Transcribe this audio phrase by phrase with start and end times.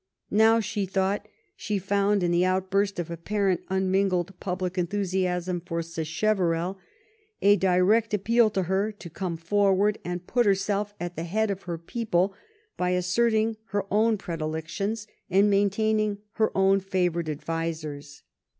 [0.31, 5.83] Now she thought she found in the outburst of apparently un mingled public enthusiasm for
[5.83, 6.79] Sacheverell
[7.43, 11.61] a direct appeal to her to come forward and put herself at the head of
[11.69, 12.33] her people
[12.77, 18.23] by asserting her own predilections and maintaining her own favorite advisers.